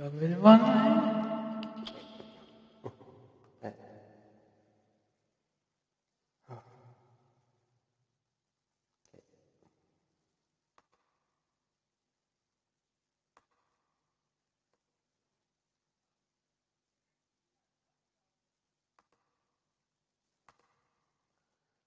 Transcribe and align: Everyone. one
Everyone. 0.00 0.42
one 0.42 1.17